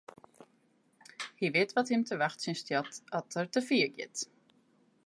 [1.41, 4.17] Hy wit wat him te wachtsjen stiet as er te fier giet.